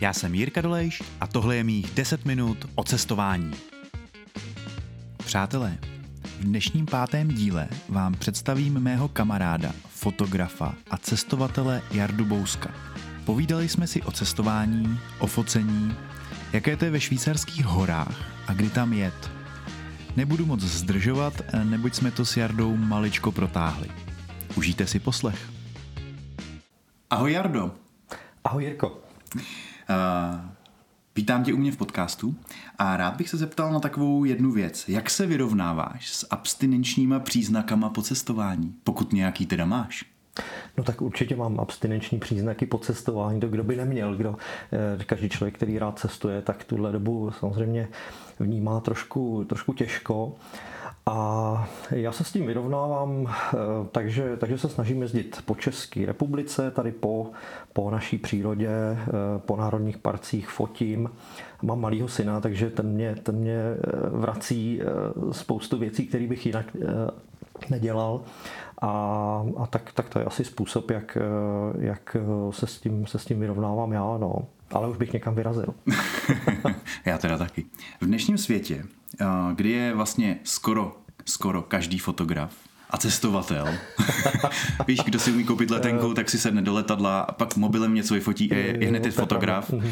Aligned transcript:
Já 0.00 0.12
jsem 0.12 0.34
Jirka 0.34 0.60
Dolejš 0.60 1.02
a 1.20 1.26
tohle 1.26 1.56
je 1.56 1.64
mých 1.64 1.90
10 1.94 2.24
minut 2.24 2.66
o 2.74 2.84
cestování. 2.84 3.52
Přátelé, 5.16 5.78
v 6.40 6.44
dnešním 6.44 6.86
pátém 6.86 7.28
díle 7.28 7.68
vám 7.88 8.14
představím 8.14 8.80
mého 8.80 9.08
kamaráda, 9.08 9.72
fotografa 9.88 10.74
a 10.90 10.96
cestovatele 10.96 11.82
Jardu 11.90 12.24
Bouska. 12.24 12.74
Povídali 13.24 13.68
jsme 13.68 13.86
si 13.86 14.02
o 14.02 14.12
cestování, 14.12 15.00
o 15.18 15.26
focení, 15.26 15.94
jaké 16.52 16.76
to 16.76 16.84
je 16.84 16.90
ve 16.90 17.00
švýcarských 17.00 17.64
horách 17.64 18.24
a 18.48 18.52
kdy 18.52 18.70
tam 18.70 18.92
jet. 18.92 19.30
Nebudu 20.16 20.46
moc 20.46 20.60
zdržovat, 20.60 21.42
neboť 21.64 21.94
jsme 21.94 22.10
to 22.10 22.24
s 22.24 22.36
Jardou 22.36 22.76
maličko 22.76 23.32
protáhli. 23.32 23.88
Užijte 24.54 24.86
si 24.86 24.98
poslech. 24.98 25.50
Ahoj 27.10 27.32
Jardo. 27.32 27.72
Ahoj 28.44 28.64
Jirko. 28.64 29.00
Uh, 29.90 30.40
vítám 31.16 31.44
tě 31.44 31.54
u 31.54 31.56
mě 31.56 31.72
v 31.72 31.76
podcastu 31.76 32.34
a 32.78 32.96
rád 32.96 33.16
bych 33.16 33.28
se 33.28 33.36
zeptal 33.36 33.72
na 33.72 33.80
takovou 33.80 34.24
jednu 34.24 34.50
věc. 34.50 34.88
Jak 34.88 35.10
se 35.10 35.26
vyrovnáváš 35.26 36.10
s 36.10 36.26
abstinenčníma 36.30 37.18
příznakama 37.18 37.90
po 37.90 38.02
cestování, 38.02 38.74
pokud 38.84 39.12
nějaký 39.12 39.46
teda 39.46 39.64
máš? 39.64 40.04
No 40.76 40.84
tak 40.84 41.02
určitě 41.02 41.36
mám 41.36 41.60
abstinenční 41.60 42.18
příznaky 42.18 42.66
po 42.66 42.78
cestování, 42.78 43.40
to 43.40 43.48
kdo 43.48 43.64
by 43.64 43.76
neměl, 43.76 44.16
kdo, 44.16 44.36
eh, 45.00 45.04
každý 45.04 45.28
člověk, 45.28 45.54
který 45.54 45.78
rád 45.78 45.98
cestuje, 45.98 46.42
tak 46.42 46.64
tuhle 46.64 46.92
dobu 46.92 47.30
samozřejmě 47.38 47.88
vnímá 48.40 48.80
trošku, 48.80 49.44
trošku 49.48 49.72
těžko. 49.72 50.36
A 51.10 51.68
já 51.90 52.12
se 52.12 52.24
s 52.24 52.32
tím 52.32 52.46
vyrovnávám, 52.46 53.26
eh, 53.26 53.56
takže, 53.92 54.36
takže 54.36 54.58
se 54.58 54.68
snažím 54.68 55.02
jezdit 55.02 55.42
po 55.44 55.54
České 55.54 56.06
republice, 56.06 56.70
tady 56.70 56.92
po, 56.92 57.30
po 57.72 57.90
naší 57.90 58.18
přírodě, 58.18 58.68
eh, 58.68 58.98
po 59.38 59.56
národních 59.56 59.98
parcích 59.98 60.48
fotím. 60.48 61.10
Mám 61.62 61.80
malýho 61.80 62.08
syna, 62.08 62.40
takže 62.40 62.70
ten 62.70 62.86
mě, 62.86 63.14
ten 63.14 63.34
mě 63.34 63.58
vrací 64.10 64.80
spoustu 65.32 65.78
věcí, 65.78 66.06
které 66.06 66.26
bych 66.26 66.46
jinak 66.46 66.76
nedělal. 67.70 68.20
A, 68.82 68.88
a 69.56 69.66
tak, 69.66 69.92
tak 69.92 70.08
to 70.08 70.18
je 70.18 70.24
asi 70.24 70.44
způsob, 70.44 70.90
jak, 70.90 71.18
jak 71.78 72.16
se, 72.50 72.66
s 72.66 72.80
tím, 72.80 73.06
se 73.06 73.18
s 73.18 73.24
tím 73.24 73.40
vyrovnávám 73.40 73.92
já, 73.92 74.18
no. 74.18 74.46
Ale 74.70 74.88
už 74.88 74.96
bych 74.96 75.12
někam 75.12 75.34
vyrazil. 75.34 75.74
já 77.04 77.18
teda 77.18 77.38
taky. 77.38 77.64
V 78.00 78.06
dnešním 78.06 78.38
světě, 78.38 78.84
kdy 79.54 79.70
je 79.70 79.94
vlastně 79.94 80.38
skoro, 80.44 80.96
skoro 81.24 81.62
každý 81.62 81.98
fotograf 81.98 82.52
a 82.90 82.98
cestovatel. 82.98 83.74
Víš, 84.86 85.00
kdo 85.04 85.18
si 85.18 85.32
umí 85.32 85.44
koupit 85.44 85.70
letenku, 85.70 86.14
tak 86.14 86.30
si 86.30 86.38
sedne 86.38 86.62
do 86.62 86.74
letadla 86.74 87.20
a 87.20 87.32
pak 87.32 87.56
mobilem 87.56 87.94
něco 87.94 88.14
vyfotí 88.14 88.52
a 88.52 88.54
je, 88.54 88.76
je 88.80 88.88
hned 88.88 89.06
je 89.06 89.10
fotograf. 89.10 89.70
Mhm. 89.70 89.90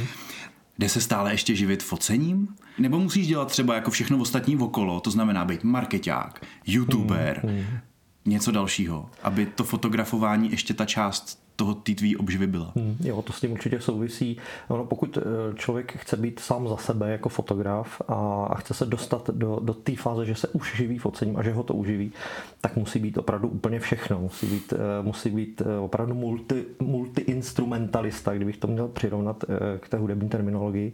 Jde 0.79 0.89
se 0.89 1.01
stále 1.01 1.33
ještě 1.33 1.57
živit 1.57 1.83
focením? 1.83 2.49
Nebo 2.79 2.99
musíš 2.99 3.27
dělat 3.27 3.49
třeba 3.49 3.75
jako 3.75 3.91
všechno 3.91 4.19
ostatní 4.19 4.57
okolo, 4.57 5.01
to 5.01 5.11
znamená 5.11 5.45
být 5.45 5.65
marketák, 5.65 6.47
youtuber, 6.67 7.41
hmm, 7.45 7.57
hmm 7.57 7.79
něco 8.27 8.51
dalšího, 8.51 9.11
aby 9.23 9.47
to 9.47 9.65
fotografování 9.65 10.51
ještě 10.51 10.75
ta 10.75 10.85
část 10.85 11.44
toho 11.57 11.75
té 11.75 11.95
tvý 11.95 12.17
obživy 12.17 12.47
byla. 12.47 12.73
Hmm, 12.77 12.97
jo, 13.01 13.23
to 13.23 13.33
s 13.33 13.41
tím 13.41 13.53
určitě 13.53 13.81
souvisí. 13.81 14.37
No, 14.71 14.85
pokud 14.85 15.19
eh, 15.19 15.23
člověk 15.55 15.97
chce 15.97 16.17
být 16.17 16.41
sám 16.41 16.69
za 16.69 16.77
sebe 16.77 17.11
jako 17.11 17.29
fotograf 17.29 18.03
a, 18.09 18.47
a 18.51 18.55
chce 18.55 18.75
se 18.75 18.87
dostat 18.87 19.31
do, 19.31 19.61
do 19.63 19.75
té 19.75 19.97
fáze, 19.97 20.27
že 20.27 20.35
se 20.35 20.49
už 20.49 20.77
živí 20.77 20.99
focením 20.99 21.37
a 21.37 21.43
že 21.43 21.53
ho 21.53 21.63
to 21.63 21.75
uživí, 21.75 22.13
tak 22.61 22.77
musí 22.77 22.99
být 22.99 23.19
opravdu 23.19 23.49
úplně 23.49 23.81
všechno. 23.81 24.21
Musí 24.21 24.47
být, 24.47 24.73
eh, 24.73 25.03
musí 25.03 25.31
být 25.31 25.63
eh, 25.67 25.79
opravdu 25.79 26.15
multi, 26.15 26.65
multi-instrumentalista, 26.81 28.35
kdybych 28.35 28.57
to 28.57 28.67
měl 28.67 28.89
přirovnat 28.89 29.45
k 29.81 29.89
té 29.89 29.97
hudební 29.97 30.29
terminologii. 30.29 30.93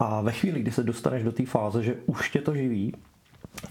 A 0.00 0.20
ve 0.20 0.32
chvíli, 0.32 0.60
kdy 0.60 0.72
se 0.72 0.82
dostaneš 0.82 1.22
do 1.22 1.32
té 1.32 1.46
fáze, 1.46 1.82
že 1.82 1.96
už 2.06 2.30
tě 2.30 2.40
to 2.40 2.54
živí, 2.54 2.94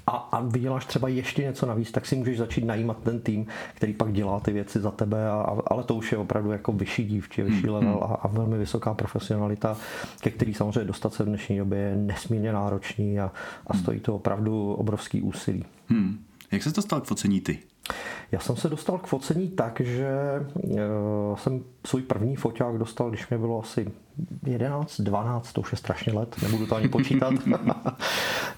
a, 0.07 0.11
a 0.11 0.41
vyděláš 0.41 0.85
třeba 0.85 1.07
ještě 1.07 1.41
něco 1.41 1.65
navíc, 1.65 1.91
tak 1.91 2.05
si 2.05 2.15
můžeš 2.15 2.37
začít 2.37 2.65
najímat 2.65 2.97
ten 3.03 3.19
tým, 3.19 3.47
který 3.73 3.93
pak 3.93 4.13
dělá 4.13 4.39
ty 4.39 4.51
věci 4.51 4.79
za 4.79 4.91
tebe, 4.91 5.29
a, 5.29 5.57
ale 5.67 5.83
to 5.83 5.95
už 5.95 6.11
je 6.11 6.17
opravdu 6.17 6.51
jako 6.51 6.71
vyšší 6.71 7.05
dívčí, 7.05 7.41
vyšší 7.41 7.63
hmm, 7.63 7.73
level 7.73 7.93
hmm. 7.93 8.03
a, 8.03 8.15
a 8.15 8.27
velmi 8.27 8.57
vysoká 8.57 8.93
profesionalita, 8.93 9.77
ke 10.21 10.31
který 10.31 10.53
samozřejmě 10.53 10.83
dostat 10.83 11.13
se 11.13 11.23
v 11.23 11.27
dnešní 11.27 11.57
době 11.57 11.79
je 11.79 11.95
nesmírně 11.95 12.53
náročný 12.53 13.19
a, 13.19 13.31
a 13.67 13.77
stojí 13.77 13.99
to 13.99 14.15
opravdu 14.15 14.73
obrovský 14.73 15.21
úsilí. 15.21 15.65
Hmm. 15.87 16.19
Jak 16.51 16.63
se 16.63 16.71
to 16.71 16.81
stalo 16.81 17.01
k 17.01 17.05
focení 17.05 17.41
ty? 17.41 17.59
Já 18.31 18.39
jsem 18.39 18.55
se 18.55 18.69
dostal 18.69 18.97
k 18.97 19.07
focení 19.07 19.49
tak, 19.49 19.81
že 19.81 20.09
eh, 20.09 20.79
jsem 21.35 21.63
svůj 21.85 22.01
první 22.01 22.35
foťák 22.35 22.77
dostal, 22.77 23.09
když 23.09 23.29
mi 23.29 23.37
bylo 23.37 23.59
asi 23.59 23.91
11, 24.45 25.01
12, 25.01 25.53
to 25.53 25.61
už 25.61 25.71
je 25.71 25.77
strašně 25.77 26.13
let, 26.13 26.35
nebudu 26.41 26.65
to 26.65 26.75
ani 26.75 26.87
počítat. 26.87 27.33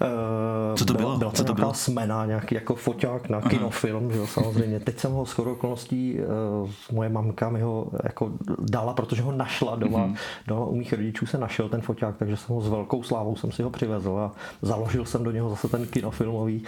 Eh, 0.04 0.78
Co 0.78 0.86
to 0.86 0.94
bylo? 0.94 1.18
Byla 1.18 1.32
to 1.32 1.38
Co 1.38 1.44
to 1.44 1.54
bylo? 1.54 1.74
smena, 1.74 2.26
nějaký 2.26 2.56
jako 2.56 2.76
foťák 2.76 3.30
na 3.30 3.38
Aha. 3.38 3.50
kinofilm, 3.50 4.12
že 4.12 4.18
jo, 4.18 4.28
samozřejmě. 4.28 4.80
Teď 4.80 5.00
jsem 5.00 5.12
ho 5.12 5.26
skoro 5.26 5.52
okolností, 5.52 6.18
uh, 6.64 6.70
moje 6.92 7.10
mamka 7.10 7.50
mi 7.50 7.62
ho 7.62 7.88
jako 8.04 8.32
dala, 8.60 8.94
protože 8.94 9.22
ho 9.22 9.32
našla 9.32 9.76
doma. 9.76 10.08
Mm-hmm. 10.08 10.16
doma 10.48 10.66
u 10.66 10.76
mých 10.76 10.94
rodičů 10.94 11.26
se 11.26 11.38
našel 11.38 11.70
ten 11.70 11.82
foťák, 11.82 12.18
takže 12.18 12.38
jsem 12.38 12.56
ho 12.56 12.62
s 12.62 12.70
velkou 12.70 13.04
slávou 13.04 13.36
jsem 13.36 13.52
si 13.52 13.64
ho 13.64 13.70
přivezl 13.70 14.18
a 14.18 14.32
založil 14.62 15.06
jsem 15.06 15.24
do 15.24 15.32
něho 15.32 15.50
zase 15.50 15.68
ten 15.68 15.88
kinofilmový, 15.88 16.64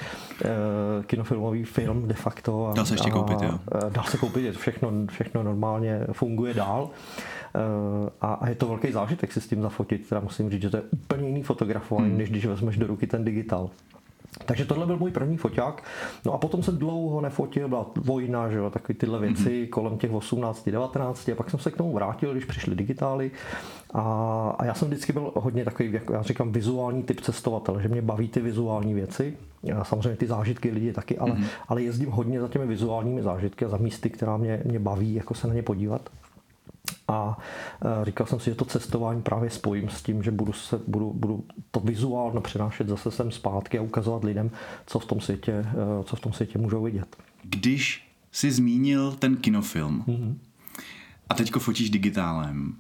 kinofilmový 1.06 1.64
film 1.64 2.08
de 2.08 2.14
facto. 2.14 2.68
A, 2.68 2.74
se 2.98 3.04
ještě 3.04 3.10
a, 3.10 3.14
koupit, 3.14 3.42
jo? 3.42 3.60
Dal 3.90 4.04
se 4.04 4.18
koupit, 4.18 4.58
všechno, 4.58 4.92
všechno 5.10 5.44
normálně 5.44 6.00
funguje 6.12 6.54
dál. 6.54 6.90
A, 8.22 8.34
a 8.34 8.50
je 8.50 8.56
to 8.56 8.68
velký 8.68 8.92
zážitek 8.92 9.32
si 9.32 9.42
s 9.42 9.48
tím 9.48 9.62
zafotit. 9.62 10.10
Teda 10.10 10.22
musím 10.22 10.50
říct, 10.50 10.62
že 10.62 10.70
to 10.70 10.78
je 10.78 10.84
úplně 10.92 11.28
jiný 11.28 11.44
fotografování, 11.44 12.10
hmm. 12.10 12.18
než 12.18 12.30
když 12.30 12.46
vezmeš 12.46 12.78
do 12.78 12.88
ruky 12.88 13.08
ten 13.08 13.24
digitál. 13.24 13.70
Takže 14.46 14.66
tohle 14.66 14.86
byl 14.86 14.98
můj 14.98 15.12
první 15.12 15.38
foťák. 15.38 15.84
No 16.26 16.34
a 16.34 16.38
potom 16.38 16.64
jsem 16.64 16.78
dlouho 16.78 17.22
nefotil, 17.22 17.68
byla 17.68 17.86
vojna, 17.96 18.50
že 18.50 18.58
jo, 18.58 18.70
takový 18.70 18.98
tyhle 18.98 19.20
věci 19.20 19.50
mm-hmm. 19.50 19.70
kolem 19.70 19.98
těch 19.98 20.12
18, 20.12 20.70
19 20.70 21.30
a 21.30 21.36
pak 21.36 21.50
jsem 21.50 21.60
se 21.60 21.72
k 21.72 21.78
tomu 21.78 21.94
vrátil, 21.94 22.32
když 22.32 22.46
přišly 22.46 22.76
digitály 22.76 23.32
a, 23.94 24.02
a 24.58 24.66
já 24.66 24.74
jsem 24.74 24.88
vždycky 24.88 25.14
byl 25.14 25.32
hodně 25.36 25.66
takový, 25.66 25.94
jako 25.94 26.14
já 26.14 26.22
říkám, 26.22 26.52
vizuální 26.52 27.04
typ 27.04 27.22
cestovatel, 27.22 27.80
že 27.80 27.88
mě 27.88 28.02
baví 28.02 28.28
ty 28.28 28.42
vizuální 28.42 28.94
věci, 28.94 29.38
a 29.80 29.84
samozřejmě 29.84 30.16
ty 30.16 30.28
zážitky 30.28 30.72
lidi 30.72 30.94
taky, 30.94 31.18
ale, 31.18 31.32
mm-hmm. 31.32 31.46
ale 31.68 31.84
jezdím 31.84 32.12
hodně 32.12 32.42
za 32.42 32.48
těmi 32.48 32.66
vizuálními 32.66 33.22
zážitky 33.22 33.66
a 33.66 33.70
za 33.70 33.78
místy, 33.78 34.10
která 34.10 34.38
mě, 34.38 34.62
mě 34.66 34.80
baví, 34.80 35.14
jako 35.14 35.34
se 35.34 35.48
na 35.48 35.54
ně 35.54 35.64
podívat. 35.64 36.10
A 37.14 37.38
e, 38.02 38.06
říkal 38.06 38.28
jsem 38.28 38.40
si, 38.40 38.50
že 38.50 38.56
to 38.56 38.66
cestování 38.66 39.22
právě 39.22 39.50
spojím 39.50 39.90
s 39.90 40.04
tím, 40.04 40.24
že 40.24 40.32
budu, 40.32 40.54
se, 40.54 40.80
budu, 40.88 41.14
budu 41.14 41.44
to 41.72 41.80
vizuálně 41.80 42.42
přenášet 42.42 42.88
zase 42.88 43.12
sem 43.12 43.32
zpátky 43.32 43.80
a 43.80 43.82
ukazovat 43.82 44.24
lidem, 44.24 44.52
co 44.86 45.00
v 45.00 45.06
tom 45.06 45.22
světě, 45.22 45.52
e, 45.52 46.04
co 46.04 46.16
v 46.16 46.20
tom 46.20 46.34
světě 46.34 46.60
můžou 46.60 46.84
vidět. 46.84 47.16
Když 47.44 48.10
jsi 48.32 48.52
zmínil 48.52 49.12
ten 49.12 49.38
kinofilm 49.38 50.04
mm-hmm. 50.08 50.36
a 51.30 51.34
teďko 51.34 51.60
fotíš 51.60 51.90
digitálem, 51.90 52.76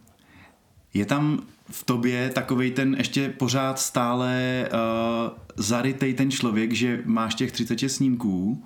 je 0.93 1.05
tam 1.05 1.39
v 1.69 1.83
tobě 1.83 2.29
takovej 2.29 2.71
ten 2.71 2.95
ještě 2.97 3.29
pořád 3.29 3.79
stále 3.79 4.65
uh, 4.73 5.37
zarytej 5.55 6.13
ten 6.13 6.31
člověk, 6.31 6.73
že 6.73 7.01
máš 7.05 7.35
těch 7.35 7.51
30 7.51 7.79
snímků 7.89 8.63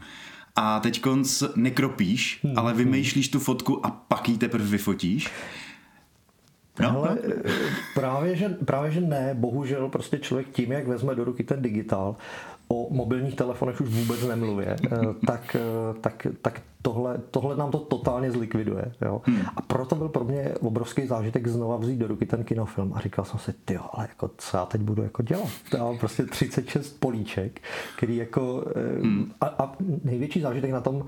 a 0.57 0.79
teď 0.79 1.01
konc 1.01 1.43
nekropíš, 1.55 2.39
hmm. 2.43 2.59
ale 2.59 2.73
vymýšlíš 2.73 3.29
tu 3.29 3.39
fotku 3.39 3.85
a 3.85 3.91
pak 3.91 4.29
ji 4.29 4.37
teprve 4.37 4.65
vyfotíš. 4.65 5.29
No, 6.79 6.89
Ale 6.89 7.17
no. 7.27 7.51
Právě, 7.93 8.35
že, 8.35 8.49
právě, 8.49 8.91
že 8.91 9.01
ne, 9.01 9.31
bohužel 9.33 9.89
prostě 9.89 10.17
člověk 10.17 10.49
tím, 10.49 10.71
jak 10.71 10.87
vezme 10.87 11.15
do 11.15 11.23
ruky 11.23 11.43
ten 11.43 11.61
digitál, 11.61 12.15
o 12.67 12.93
mobilních 12.93 13.35
telefonech 13.35 13.81
už 13.81 13.89
vůbec 13.89 14.23
nemluvě, 14.27 14.75
eh, 14.91 14.97
tak, 15.25 15.55
eh, 15.55 15.99
tak, 16.01 16.27
tak 16.41 16.61
tohle, 16.81 17.17
tohle 17.31 17.55
nám 17.55 17.71
to 17.71 17.77
totálně 17.77 18.31
zlikviduje. 18.31 18.91
Jo? 19.01 19.21
Hmm. 19.25 19.41
A 19.55 19.61
proto 19.61 19.95
byl 19.95 20.09
pro 20.09 20.23
mě 20.23 20.53
obrovský 20.61 21.07
zážitek 21.07 21.47
znova 21.47 21.77
vzít 21.77 21.99
do 21.99 22.07
ruky 22.07 22.25
ten 22.25 22.43
kinofilm 22.43 22.93
a 22.95 22.99
říkal 22.99 23.25
jsem 23.25 23.39
si, 23.39 23.53
ty 23.65 23.77
ale 23.77 24.07
jako, 24.09 24.31
co 24.37 24.57
já 24.57 24.65
teď 24.65 24.81
budu 24.81 25.03
jako 25.03 25.23
dělat? 25.23 25.49
Já 25.73 25.83
mám 25.83 25.97
prostě 25.97 26.23
36 26.23 26.99
políček, 26.99 27.61
který 27.97 28.15
jako, 28.15 28.65
eh, 28.75 29.01
hmm. 29.01 29.31
a, 29.41 29.45
a 29.45 29.75
největší 30.03 30.41
zážitek 30.41 30.71
na 30.71 30.81
tom 30.81 31.05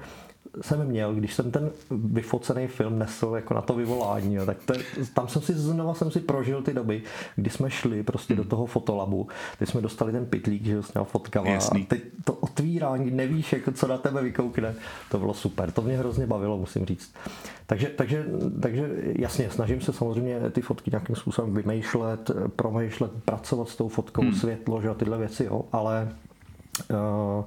jsem 0.62 0.88
měl, 0.88 1.16
když 1.16 1.34
jsem 1.34 1.52
ten 1.52 1.72
vyfocený 1.92 2.68
film 2.68 3.00
nesl 3.00 3.32
jako 3.36 3.54
na 3.54 3.62
to 3.62 3.74
vyvolání, 3.74 4.36
jo, 4.36 4.46
tak 4.46 4.58
to, 4.66 4.74
tam 5.14 5.28
jsem 5.28 5.42
si 5.42 5.54
znova 5.54 5.94
jsem 5.94 6.12
si 6.12 6.20
prožil 6.20 6.62
ty 6.62 6.74
doby, 6.74 7.02
kdy 7.36 7.50
jsme 7.50 7.70
šli 7.70 8.04
prostě 8.04 8.36
do 8.36 8.42
hmm. 8.42 8.50
toho 8.50 8.66
fotolabu, 8.66 9.28
teď 9.60 9.70
jsme 9.70 9.82
dostali 9.82 10.12
ten 10.12 10.26
pitlík, 10.26 10.66
že 10.66 10.84
s 10.84 10.92
fotkama 11.04 11.50
Jasný. 11.50 11.82
a 11.82 11.86
teď 11.86 12.04
to 12.24 12.34
otvírání, 12.34 13.12
nevíš, 13.12 13.54
jako 13.54 13.72
co 13.72 13.88
na 13.88 13.98
tebe 13.98 14.22
vykoukne, 14.22 14.76
to 15.12 15.20
bylo 15.20 15.34
super, 15.34 15.72
to 15.72 15.82
mě 15.82 15.98
hrozně 15.98 16.28
bavilo, 16.28 16.58
musím 16.58 16.86
říct. 16.86 17.14
Takže, 17.66 17.88
takže, 17.88 18.26
takže 18.62 18.90
jasně, 19.04 19.50
snažím 19.50 19.82
se 19.82 19.94
samozřejmě 19.94 20.50
ty 20.52 20.62
fotky 20.62 20.92
nějakým 20.92 21.16
způsobem 21.16 21.54
vymýšlet, 21.54 22.32
promýšlet, 22.56 23.12
pracovat 23.26 23.70
s 23.70 23.76
tou 23.76 23.88
fotkou, 23.88 24.22
hmm. 24.22 24.36
světlo, 24.36 24.82
že 24.82 24.90
tyhle 24.94 25.18
věci, 25.18 25.44
jo, 25.44 25.66
ale 25.72 26.10
uh, 26.92 27.46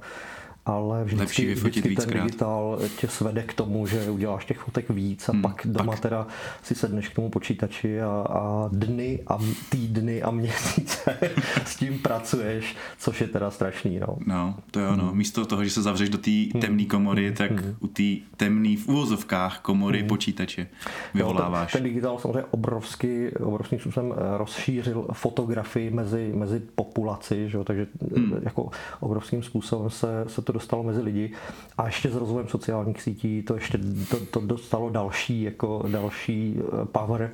ale 0.65 1.03
vždycky, 1.03 1.21
Lepší 1.23 1.45
vyfotit 1.45 1.85
vždycky 1.85 2.05
ten 2.11 2.23
digitál 2.23 2.79
tě 2.99 3.07
svede 3.07 3.43
k 3.43 3.53
tomu, 3.53 3.87
že 3.87 4.09
uděláš 4.09 4.45
těch 4.45 4.57
fotek 4.59 4.89
víc 4.89 5.29
a 5.29 5.31
Hmm, 5.31 5.41
pak 5.41 5.61
doma 5.65 5.91
pak- 5.91 5.99
teda 5.99 6.27
si 6.63 6.75
sedneš 6.75 7.07
k 7.09 7.15
tomu 7.15 7.29
počítači 7.29 8.01
a, 8.01 8.07
a 8.29 8.69
dny 8.71 9.19
a 9.27 9.37
týdny 9.69 10.21
a 10.23 10.31
měsíce 10.31 11.17
s 11.65 11.75
tím 11.75 11.99
pracuješ, 11.99 12.75
což 12.99 13.21
je 13.21 13.27
teda 13.27 13.51
strašný. 13.51 13.99
No. 13.99 14.17
No, 14.25 14.55
to 14.71 14.79
jo, 14.79 14.89
Hmm. 14.89 14.97
no. 14.99 15.13
Místo 15.15 15.45
toho, 15.45 15.63
že 15.63 15.69
se 15.69 15.81
zavřeš 15.81 16.09
do 16.09 16.17
té 16.17 16.31
temné 16.61 16.85
komory, 16.85 17.31
tak 17.31 17.51
u 17.79 17.87
té 17.87 18.03
temné 18.37 18.77
v 18.77 18.87
úvozovkách 18.87 19.59
komory 19.59 20.03
počítače 20.03 20.61
Hmm. 20.61 21.21
Jo, 21.21 21.27
vyvoláváš. 21.27 21.71
ten, 21.71 21.81
ten 21.81 21.89
digitál 21.89 22.19
samozřejmě 22.19 22.43
obrovsky, 22.51 23.31
obrovským 23.31 23.79
způsobem 23.79 24.13
eh, 24.17 24.37
rozšířil 24.37 25.07
fotografii 25.13 25.89
mezi, 25.91 26.31
mezi 26.35 26.61
populaci, 26.75 27.49
že 27.49 27.57
jo, 27.57 27.63
takže 27.63 27.87
hmm. 28.15 28.33
jako 28.43 28.69
obrovským 28.99 29.43
způsobem 29.43 29.89
se, 29.89 30.25
se 30.27 30.41
to 30.41 30.52
dostalo 30.53 30.83
mezi 30.83 31.01
lidi 31.01 31.31
a 31.77 31.85
ještě 31.85 32.09
s 32.09 32.15
rozvojem 32.15 32.47
sociálních 32.47 33.01
sítí 33.01 33.41
to 33.41 33.55
ještě 33.55 33.79
to, 34.09 34.25
to 34.25 34.39
dostalo 34.39 34.89
další 34.89 35.41
jako 35.41 35.85
další 35.87 36.55
eh, 36.59 36.85
power, 36.85 37.31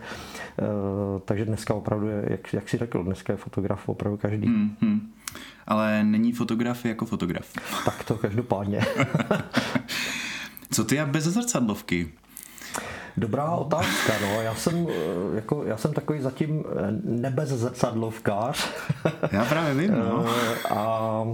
Eh, 0.60 1.20
takže 1.26 1.46
dneska 1.46 1.74
opravdu 1.74 2.08
je, 2.08 2.26
jak, 2.30 2.54
jak 2.54 2.70
si 2.70 2.78
řekl, 2.78 3.04
dneska 3.04 3.34
je 3.34 3.38
fotograf 3.38 3.90
opravdu 3.90 4.18
každý. 4.18 4.48
Hmm. 4.48 4.58
Hmm, 4.58 4.76
hmm. 4.82 5.14
Ale 5.68 6.04
není 6.04 6.34
fotograf 6.34 6.86
jako 6.86 7.06
fotograf. 7.06 7.54
Tak 7.86 8.04
to 8.04 8.18
každopádně. 8.18 8.82
Co 10.72 10.84
ty 10.84 11.00
a 11.00 11.06
bez 11.06 11.24
zrcadlovky? 11.24 12.12
Dobrá 13.20 13.52
otázka, 13.52 14.14
no. 14.22 14.42
Já 14.42 14.56
jsem, 14.56 14.88
eh, 14.90 15.36
jako, 15.36 15.64
já 15.66 15.78
jsem 15.78 15.94
takový 15.94 16.22
zatím 16.22 16.64
eh, 16.70 16.74
nebez 17.04 17.50
zrcadlovkář. 17.50 18.70
Já 19.32 19.46
právě 19.46 19.74
vím, 19.74 19.92
no. 20.00 20.26
Eh, 20.28 20.70
A 20.70 21.26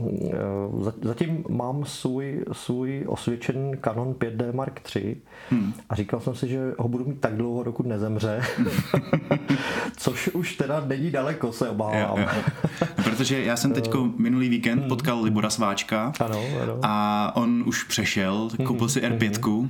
za- 0.81 0.93
zatím 1.01 1.43
mám 1.49 1.85
svůj, 1.85 2.45
svůj 2.51 3.03
osvědčený 3.07 3.71
Canon 3.83 4.13
5D 4.13 4.53
Mark 4.53 4.81
III 4.95 5.17
Hmm. 5.49 5.73
a 5.89 5.95
říkal 5.95 6.19
jsem 6.19 6.35
si, 6.35 6.47
že 6.47 6.59
ho 6.77 6.87
budu 6.87 7.05
mít 7.05 7.21
tak 7.21 7.35
dlouho, 7.37 7.63
dokud 7.63 7.85
nezemře. 7.85 8.41
Což 9.97 10.27
už 10.27 10.55
teda 10.55 10.83
není 10.87 11.11
daleko, 11.11 11.51
se 11.53 11.65
Jo, 11.65 11.71
obávám. 11.71 12.17
jo. 12.19 12.27
Protože 13.03 13.43
já 13.43 13.55
jsem 13.57 13.73
teďko 13.73 14.09
minulý 14.17 14.49
víkend 14.49 14.87
potkal 14.87 15.21
Libora 15.21 15.49
Sváčka. 15.49 16.11
Ano, 16.19 16.39
ano. 16.63 16.79
a 16.83 17.31
on 17.35 17.63
už 17.67 17.83
přešel, 17.83 18.49
koupil 18.65 18.89
si 18.89 19.01
R5 19.01 19.65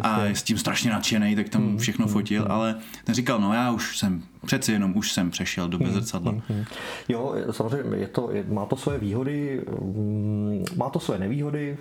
a 0.00 0.24
je 0.24 0.34
s 0.36 0.42
tím 0.42 0.58
strašně 0.58 0.90
nadšený, 0.90 1.36
tak 1.36 1.48
tam 1.48 1.78
všechno 1.78 2.06
fotil, 2.06 2.46
ale 2.48 2.74
ten 3.04 3.14
říkal, 3.14 3.40
no 3.40 3.54
já 3.54 3.70
už 3.70 3.98
jsem, 3.98 4.22
přeci 4.46 4.72
jenom 4.72 4.96
už 4.96 5.12
jsem 5.12 5.30
přešel 5.30 5.68
do 5.68 5.78
bezrcadla. 5.78 6.34
Jo, 7.08 7.34
samozřejmě 7.50 7.96
je 7.96 8.06
to, 8.06 8.30
je, 8.32 8.44
má 8.48 8.66
to 8.66 8.76
své 8.76 8.98
výhody, 8.98 9.62
mm, 9.80 10.64
má 10.76 10.90
to 10.90 11.00
své 11.00 11.18
nevýhody, 11.18 11.76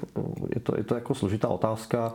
je 0.56 0.62
to, 0.62 0.78
je 0.78 0.84
to 0.84 0.96
jako 0.96 1.16
složitá 1.16 1.48
otázka. 1.48 2.14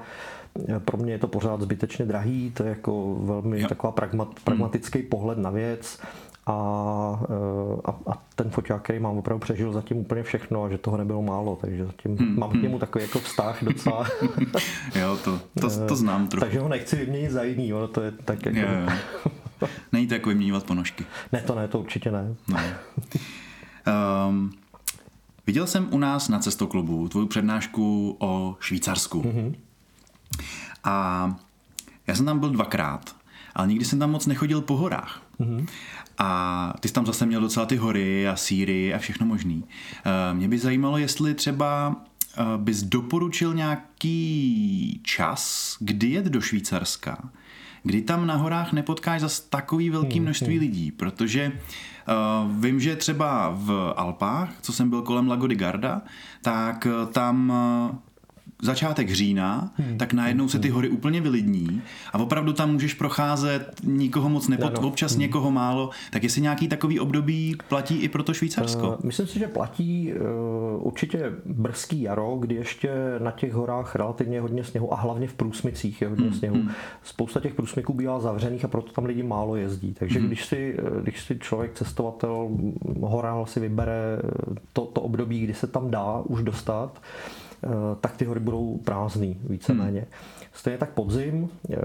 Pro 0.84 0.96
mě 0.98 1.12
je 1.12 1.18
to 1.18 1.28
pořád 1.28 1.60
zbytečně 1.60 2.04
drahý, 2.04 2.50
to 2.56 2.62
je 2.62 2.68
jako 2.68 3.16
velmi 3.20 3.60
Jo. 3.60 3.68
taková 3.68 3.92
pragmat, 3.92 4.28
pragmatický 4.44 5.02
pohled 5.02 5.38
na 5.38 5.50
věc. 5.50 5.98
A, 6.46 6.52
a, 7.84 7.90
a 8.10 8.22
ten 8.34 8.50
foťák, 8.50 8.82
který 8.82 8.98
mám 8.98 9.18
opravdu 9.18 9.40
přežil 9.40 9.72
zatím 9.72 9.96
úplně 9.96 10.22
všechno 10.22 10.64
a 10.64 10.68
že 10.68 10.78
toho 10.78 10.96
nebylo 10.96 11.22
málo, 11.22 11.58
takže 11.60 11.86
zatím 11.86 12.16
Hmm, 12.18 12.38
mám 12.38 12.50
k 12.50 12.62
němu 12.62 12.78
takový 12.78 13.04
jako 13.04 13.18
vztah 13.18 13.64
docela. 13.64 14.06
Jo, 14.94 15.18
to, 15.24 15.40
to, 15.60 15.86
to 15.86 15.96
znám 15.96 16.28
trochu. 16.28 16.44
takže 16.44 16.60
ho 16.60 16.68
nechci 16.68 16.96
vyměnit 16.96 17.30
za 17.30 17.42
jiný, 17.42 17.74
ono 17.74 17.88
to 17.88 18.00
je 18.02 18.10
tak 18.10 18.46
jako... 18.46 18.58
Jo, 18.58 18.66
jo. 18.80 18.88
Není 19.92 20.06
to 20.06 20.14
jako 20.14 20.28
vyměňovat 20.28 20.64
ponožky. 20.64 21.04
Ne, 21.32 21.40
to 21.40 21.54
ne, 21.54 21.68
to 21.68 21.78
určitě 21.78 22.10
ne. 22.10 22.34
No. 22.48 22.58
Um, 24.28 24.52
viděl 25.46 25.66
jsem 25.66 25.88
u 25.90 25.98
nás 25.98 26.28
na 26.28 26.38
cestoklubu 26.38 27.08
tvoji 27.08 27.26
přednášku 27.26 28.16
o 28.18 28.56
Švýcarsku. 28.60 29.22
Mm-hmm. 29.22 29.54
A 30.84 31.36
já 32.06 32.14
jsem 32.14 32.26
tam 32.26 32.38
byl 32.38 32.50
dvakrát, 32.50 33.15
ale 33.56 33.68
nikdy 33.68 33.84
jsem 33.84 33.98
tam 33.98 34.10
moc 34.10 34.26
nechodil 34.26 34.60
po 34.60 34.76
horách. 34.76 35.22
Mm-hmm. 35.40 35.66
A 36.18 36.72
ty 36.80 36.88
jsi 36.88 36.94
tam 36.94 37.06
zase 37.06 37.26
měl 37.26 37.40
docela 37.40 37.66
ty 37.66 37.76
hory 37.76 38.28
a 38.28 38.36
síry 38.36 38.94
a 38.94 38.98
všechno 38.98 39.26
možný. 39.26 39.56
Uh, 39.56 40.36
mě 40.38 40.48
by 40.48 40.58
zajímalo, 40.58 40.98
jestli 40.98 41.34
třeba 41.34 41.88
uh, 42.38 42.62
bys 42.62 42.82
doporučil 42.82 43.54
nějaký 43.54 45.00
čas, 45.02 45.76
kdy 45.80 46.10
jet 46.10 46.24
do 46.24 46.40
Švýcarska, 46.40 47.28
kdy 47.82 48.02
tam 48.02 48.26
na 48.26 48.34
horách 48.34 48.72
nepotkáš 48.72 49.20
zas 49.20 49.40
takový 49.40 49.90
velký 49.90 50.20
množství 50.20 50.58
lidí, 50.58 50.92
protože 50.92 51.52
uh, 51.52 52.52
vím, 52.60 52.80
že 52.80 52.96
třeba 52.96 53.52
v 53.54 53.92
Alpách, 53.96 54.52
co 54.60 54.72
jsem 54.72 54.90
byl 54.90 55.02
kolem 55.02 55.28
Lago 55.28 55.46
di 55.46 55.54
Garda, 55.54 56.02
tak 56.42 56.86
uh, 56.86 57.12
tam 57.12 57.50
uh, 57.90 57.96
začátek 58.62 59.10
října, 59.10 59.70
hmm. 59.76 59.98
tak 59.98 60.12
najednou 60.12 60.48
se 60.48 60.58
ty 60.58 60.68
hory 60.68 60.88
úplně 60.88 61.20
vylidní 61.20 61.82
a 62.12 62.18
opravdu 62.18 62.52
tam 62.52 62.72
můžeš 62.72 62.94
procházet, 62.94 63.70
nikoho 63.84 64.28
moc 64.28 64.48
nepot, 64.48 64.78
Ano. 64.78 64.88
občas 64.88 65.16
někoho 65.16 65.50
málo, 65.50 65.90
tak 66.10 66.22
jestli 66.22 66.40
nějaký 66.40 66.68
takový 66.68 67.00
období 67.00 67.56
platí 67.68 67.96
i 67.96 68.08
pro 68.08 68.22
to 68.22 68.34
Švýcarsko? 68.34 68.96
Eh, 68.98 69.06
Myslím 69.06 69.26
si, 69.26 69.38
že 69.38 69.48
platí 69.48 70.12
eh, 70.12 70.18
určitě 70.78 71.32
brzký 71.44 72.02
jaro, 72.02 72.36
kdy 72.40 72.54
ještě 72.54 72.90
na 73.18 73.30
těch 73.30 73.52
horách 73.52 73.94
relativně 73.96 74.40
hodně 74.40 74.64
sněhu 74.64 74.92
a 74.92 74.96
hlavně 74.96 75.28
v 75.28 75.34
průsmicích 75.34 76.02
je 76.02 76.08
hodně 76.08 76.32
sněhu. 76.32 76.56
Spousta 77.02 77.40
těch 77.40 77.54
průsmyků 77.54 77.94
bývá 77.94 78.20
zavřených 78.20 78.64
a 78.64 78.68
proto 78.68 78.92
tam 78.92 79.04
lidi 79.04 79.22
málo 79.22 79.56
jezdí. 79.56 79.94
Takže 79.98 80.20
když, 80.20 80.44
si, 80.44 80.76
eh, 80.78 81.02
když 81.02 81.20
si 81.20 81.38
člověk, 81.38 81.74
cestovatel, 81.74 82.48
horál 83.00 83.46
si 83.46 83.60
vybere 83.60 84.18
to, 84.72 84.84
to 84.84 85.00
období, 85.00 85.40
kdy 85.40 85.54
se 85.54 85.66
tam 85.66 85.90
dá 85.90 86.20
už 86.24 86.42
dostat, 86.42 87.00
tak 88.00 88.16
ty 88.16 88.24
hory 88.24 88.40
budou 88.40 88.78
prázdný 88.84 89.40
víceméně. 89.48 90.06
Stejně 90.56 90.78
tak 90.78 90.90
podzim, 90.90 91.48
eh, 91.70 91.76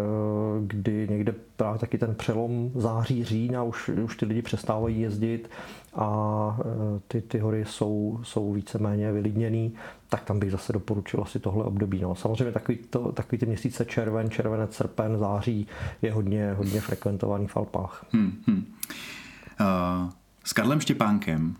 kdy 0.61 1.07
někde 1.09 1.33
právě 1.55 1.79
taky 1.79 1.97
ten 1.97 2.15
přelom 2.15 2.71
září, 2.75 3.23
října, 3.23 3.63
už, 3.63 3.89
už 3.89 4.17
ty 4.17 4.25
lidi 4.25 4.41
přestávají 4.41 5.01
jezdit 5.01 5.49
a 5.95 6.57
eh, 6.59 6.99
ty, 7.07 7.21
ty 7.21 7.39
hory 7.39 7.65
jsou, 7.65 8.19
jsou 8.23 8.53
víceméně 8.53 9.11
vylidněný, 9.11 9.73
tak 10.09 10.23
tam 10.23 10.39
bych 10.39 10.51
zase 10.51 10.73
doporučil 10.73 11.21
asi 11.21 11.39
tohle 11.39 11.63
období. 11.63 12.01
No. 12.01 12.15
Samozřejmě 12.15 12.51
takový, 12.51 12.77
to, 12.89 13.11
takový 13.11 13.37
ty 13.37 13.45
měsíce 13.45 13.85
červen, 13.85 14.29
červenec, 14.29 14.75
srpen, 14.75 15.17
září 15.17 15.67
je 16.01 16.11
hodně, 16.11 16.53
hodně 16.53 16.81
frekventovaný 16.81 17.47
v 17.47 17.57
Alpách. 17.57 18.05
Hmm, 18.13 18.33
hmm. 18.47 18.65
Uh, 19.61 20.09
s 20.43 20.53
Karlem 20.53 20.79
Štěpánkem 20.79 21.55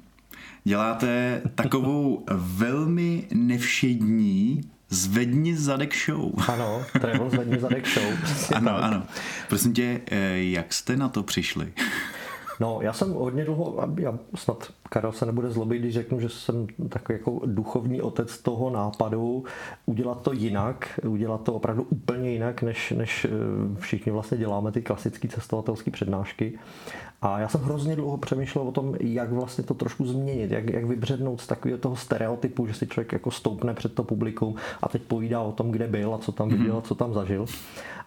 děláte 0.63 1.41
takovou 1.55 2.25
velmi 2.37 3.27
nevšední 3.33 4.61
zvedni 4.89 5.57
zadek 5.57 5.93
show. 6.05 6.49
Ano, 6.49 6.83
Travel 7.01 7.29
zvedni 7.29 7.59
zadek 7.59 7.87
show. 7.87 8.13
Ano, 8.55 8.71
tak. 8.71 8.83
ano. 8.83 9.03
Prosím 9.49 9.73
tě, 9.73 10.01
eh, 10.11 10.37
jak 10.37 10.73
jste 10.73 10.97
na 10.97 11.09
to 11.09 11.23
přišli? 11.23 11.73
No, 12.59 12.79
já 12.81 12.93
jsem 12.93 13.13
hodně 13.13 13.45
dlouho, 13.45 13.87
já 13.99 14.19
snad 14.35 14.71
Karel 14.89 15.11
se 15.11 15.25
nebude 15.25 15.51
zlobit, 15.51 15.79
když 15.79 15.93
řeknu, 15.93 16.19
že 16.19 16.29
jsem 16.29 16.67
takový 16.89 17.19
jako 17.19 17.41
duchovní 17.45 18.01
otec 18.01 18.37
toho 18.37 18.69
nápadu 18.69 19.43
udělat 19.85 20.21
to 20.21 20.33
jinak, 20.33 20.99
udělat 21.07 21.43
to 21.43 21.53
opravdu 21.53 21.83
úplně 21.89 22.31
jinak, 22.31 22.61
než, 22.61 22.91
než 22.91 23.25
eh, 23.25 23.29
všichni 23.79 24.11
vlastně 24.11 24.37
děláme 24.37 24.71
ty 24.71 24.81
klasické 24.81 25.27
cestovatelské 25.27 25.91
přednášky. 25.91 26.59
A 27.21 27.39
já 27.39 27.47
jsem 27.47 27.61
hrozně 27.61 27.95
dlouho 27.95 28.17
přemýšlel 28.17 28.67
o 28.67 28.71
tom, 28.71 28.95
jak 28.99 29.31
vlastně 29.31 29.63
to 29.63 29.73
trošku 29.73 30.05
změnit, 30.05 30.51
jak, 30.51 30.69
jak 30.69 30.85
vybřednout 30.85 31.41
z 31.41 31.47
takového 31.47 31.77
toho 31.77 31.95
stereotypu, 31.95 32.67
že 32.67 32.73
si 32.73 32.87
člověk 32.87 33.13
jako 33.13 33.31
stoupne 33.31 33.73
před 33.73 33.93
to 33.93 34.03
publikum 34.03 34.55
a 34.81 34.89
teď 34.89 35.01
povídá 35.01 35.41
o 35.41 35.51
tom, 35.51 35.71
kde 35.71 35.87
byl 35.87 36.13
a 36.13 36.17
co 36.17 36.31
tam 36.31 36.49
viděl 36.49 36.77
a 36.77 36.81
co 36.81 36.95
tam 36.95 37.13
zažil. 37.13 37.45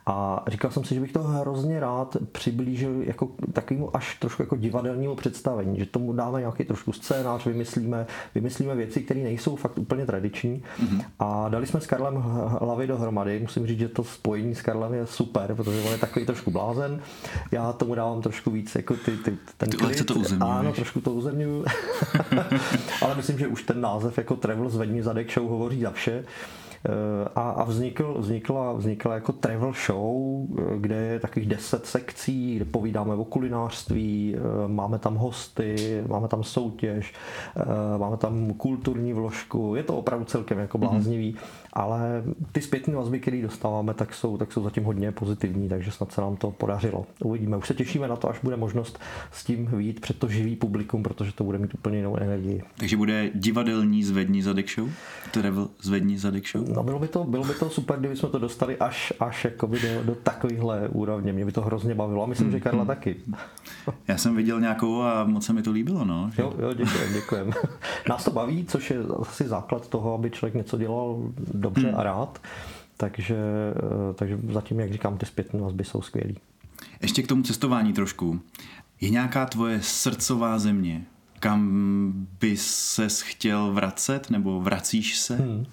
A 0.07 0.45
říkal 0.47 0.71
jsem 0.71 0.85
si, 0.85 0.95
že 0.95 1.01
bych 1.01 1.13
to 1.13 1.23
hrozně 1.23 1.81
rád 1.81 2.17
přiblížil 2.33 3.03
jako 3.03 3.29
takovému 3.53 3.97
až 3.97 4.17
trošku 4.19 4.43
jako 4.43 4.57
divadelnímu 4.57 5.15
představení, 5.15 5.79
že 5.79 5.87
tomu 5.87 6.13
dáme 6.13 6.41
nějaký 6.41 6.65
trošku 6.65 6.93
scénář, 6.93 7.47
vymyslíme, 7.47 8.07
vymyslíme 8.35 8.75
věci, 8.75 9.01
které 9.01 9.21
nejsou 9.21 9.57
fakt 9.57 9.79
úplně 9.79 10.07
tradiční. 10.07 10.63
Mm-hmm. 10.83 11.05
A 11.19 11.49
dali 11.49 11.67
jsme 11.67 11.81
s 11.81 11.87
Karlem 11.87 12.15
hlavy 12.61 12.87
dohromady. 12.87 13.41
Musím 13.41 13.67
říct, 13.67 13.79
že 13.79 13.89
to 13.89 14.05
spojení 14.05 14.55
s 14.55 14.63
Karlem 14.63 14.95
je 14.95 15.07
super, 15.07 15.55
protože 15.55 15.81
on 15.81 15.93
je 15.93 15.99
takový 15.99 16.27
trošku 16.27 16.51
blázen. 16.51 17.01
Já 17.53 17.73
tomu 17.73 17.95
dávám 17.95 18.23
trošku 18.23 18.51
víc 18.51 18.75
jako 18.75 18.95
ty, 18.95 19.17
ty, 19.17 19.37
ten 19.57 19.69
Ty 19.71 19.85
lehce 19.85 20.05
to 20.05 20.15
uzemňuješ. 20.15 20.59
Ano, 20.59 20.73
trošku 20.73 21.01
to 21.01 21.11
uzemňuju. 21.13 21.65
Ale 23.03 23.15
myslím, 23.15 23.39
že 23.39 23.49
už 23.49 23.63
ten 23.63 23.81
název 23.81 24.19
jako 24.19 24.37
Travel 24.37 24.69
zvedni 24.69 25.03
zadek 25.03 25.33
show 25.33 25.49
hovoří 25.49 25.81
za 25.81 25.91
vše. 25.91 26.25
A, 27.35 27.51
a 27.51 27.65
vznikl, 27.65 28.17
vznikla, 28.19 28.73
vznikla 28.73 29.15
jako 29.15 29.33
travel 29.33 29.73
show, 29.87 30.47
kde 30.79 30.97
je 30.97 31.21
takových 31.21 31.49
deset 31.49 31.87
sekcí, 31.87 32.57
kde 32.57 32.65
povídáme 32.65 33.15
o 33.15 33.25
kulinářství, 33.25 34.37
máme 34.67 34.99
tam 34.99 35.15
hosty, 35.15 36.05
máme 36.09 36.29
tam 36.29 36.43
soutěž, 36.43 37.15
máme 37.99 38.17
tam 38.17 38.53
kulturní 38.53 39.13
vložku, 39.13 39.75
je 39.75 39.83
to 39.83 39.99
opravdu 39.99 40.25
celkem 40.25 40.59
jako 40.59 40.79
bláznivý, 40.79 41.33
mm-hmm. 41.33 41.69
ale 41.73 42.23
ty 42.53 42.61
zpětné 42.61 42.95
vazby, 42.95 43.21
které 43.21 43.43
dostáváme, 43.43 43.95
tak 43.95 44.15
jsou, 44.15 44.37
tak 44.37 44.53
jsou 44.53 44.63
zatím 44.63 44.85
hodně 44.85 45.13
pozitivní, 45.13 45.69
takže 45.69 45.91
snad 45.91 46.13
se 46.13 46.21
nám 46.21 46.37
to 46.37 46.51
podařilo. 46.51 47.07
Uvidíme. 47.25 47.57
Už 47.57 47.67
se 47.67 47.75
těšíme 47.75 48.09
na 48.09 48.17
to, 48.17 48.31
až 48.31 48.39
bude 48.43 48.57
možnost 48.57 48.99
s 49.33 49.45
tím 49.45 49.67
výjít 49.67 50.01
před 50.01 50.19
to 50.19 50.29
živý 50.29 50.57
publikum, 50.57 51.03
protože 51.03 51.33
to 51.33 51.45
bude 51.45 51.59
mít 51.59 51.75
úplně 51.75 51.99
jinou 51.99 52.17
energii. 52.17 52.63
Takže 52.77 52.97
bude 52.97 53.31
divadelní 53.35 54.05
zvední 54.05 54.43
zadek 54.43 54.71
show? 54.71 54.89
Travel 55.31 55.69
zvední 55.83 56.19
zadek 56.19 56.49
show? 56.49 56.74
No 56.75 56.83
bylo 56.83 56.99
by 56.99 57.09
to, 57.09 57.25
bylo 57.25 57.45
by 57.45 57.55
to 57.55 57.71
super, 57.71 57.99
kdyby 57.99 58.17
jsme 58.17 58.29
to 58.29 58.39
dostali 58.39 58.77
až, 58.77 59.13
až 59.21 59.45
jakoby 59.45 59.81
do, 59.81 60.05
do 60.05 60.15
takovýchhle 60.15 60.89
úrovně. 60.89 61.33
Mě 61.33 61.45
by 61.45 61.53
to 61.53 61.61
hrozně 61.61 61.95
bavilo 61.95 62.23
a 62.23 62.27
myslím, 62.27 62.47
hmm. 62.47 62.57
že 62.57 62.61
Karla 62.61 62.79
hmm. 62.79 62.87
taky. 62.87 63.17
Já 64.09 64.17
jsem 64.17 64.37
viděl 64.37 64.61
nějakou 64.61 65.03
a 65.03 65.25
moc 65.25 65.47
se 65.47 65.53
mi 65.53 65.63
to 65.63 65.71
líbilo. 65.71 66.05
No, 66.05 66.31
že... 66.37 66.43
Jo, 66.43 66.55
jo, 66.59 66.73
děkujem, 66.73 67.13
děkujem. 67.13 67.51
Nás 68.09 68.25
to 68.25 68.31
baví, 68.31 68.65
což 68.69 68.91
je 68.91 68.99
asi 69.21 69.49
základ 69.49 69.89
toho, 69.89 70.15
aby 70.15 70.31
člověk 70.31 70.55
něco 70.55 70.79
dělal 70.79 71.33
dobře 71.55 71.89
hmm. 71.89 71.99
a 71.99 72.03
rád. 72.03 72.41
Takže, 72.97 73.37
eh, 73.77 74.15
takže 74.15 74.39
zatím, 74.53 74.81
jak 74.81 74.93
říkám, 74.93 75.19
ty 75.19 75.27
zpětné 75.27 75.61
vazby 75.61 75.85
jsou 75.85 76.03
skvělý. 76.03 76.37
Ještě 77.03 77.23
k 77.23 77.27
tomu 77.27 77.43
cestování 77.43 77.93
trošku. 77.93 78.41
Je 79.01 79.11
nějaká 79.11 79.47
tvoje 79.47 79.83
srdcová 79.83 80.59
země, 80.59 81.05
kam 81.41 82.13
by 82.41 82.57
ses 82.57 83.21
chtěl 83.21 83.73
vracet, 83.73 84.31
nebo 84.31 84.61
vracíš 84.61 85.19
se? 85.19 85.37
Hmm. 85.37 85.67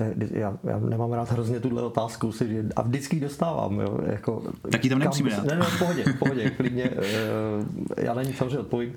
Je, 0.00 0.38
já, 0.38 0.58
já 0.64 0.78
nemám 0.78 1.12
rád 1.12 1.30
hrozně 1.30 1.60
tuhle 1.60 1.82
otázku 1.82 2.32
si, 2.32 2.48
že, 2.48 2.64
a 2.76 2.82
vždycky 2.82 3.20
dostávám. 3.20 3.80
Jo, 3.80 3.98
jako, 4.06 4.42
tak 4.70 4.84
ji 4.84 4.90
tam 4.90 4.98
nemusíme 4.98 5.30
dát. 5.30 5.44
Ne, 5.44 5.56
ne, 5.56 5.64
v 5.64 5.78
pohodě, 5.78 6.04
v 6.04 6.18
pohodě, 6.18 6.50
klidně. 6.50 6.90
Eh, 6.96 8.04
já 8.04 8.14
na 8.14 8.22
ní 8.22 8.32
samozřejmě 8.32 8.58
odpovím. 8.58 8.94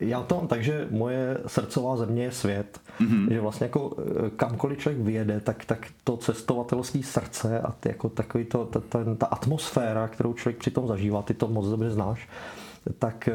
Já 0.00 0.22
to 0.22 0.34
mám 0.34 0.46
tak, 0.46 0.62
že 0.62 0.88
moje 0.90 1.38
srdcová 1.46 1.96
země 1.96 2.24
je 2.24 2.32
svět. 2.32 2.80
Mm-hmm. 3.00 3.32
Že 3.32 3.40
vlastně 3.40 3.64
jako 3.64 3.96
eh, 3.98 4.30
kamkoliv 4.30 4.78
člověk 4.78 5.02
vyjede, 5.04 5.40
tak, 5.40 5.64
tak 5.64 5.86
to 6.04 6.16
cestovatelské 6.16 7.02
srdce 7.02 7.60
a 7.60 7.72
ty, 7.72 7.88
jako 7.88 8.08
takový 8.08 8.44
to, 8.44 8.64
ta, 8.64 8.80
ta, 8.80 9.14
ta 9.18 9.26
atmosféra, 9.26 10.08
kterou 10.08 10.34
člověk 10.34 10.58
přitom 10.58 10.88
zažívá, 10.88 11.22
ty 11.22 11.34
to 11.34 11.48
moc 11.48 11.66
dobře 11.66 11.90
znáš, 11.90 12.28
tak, 12.98 13.28
eh, 13.28 13.32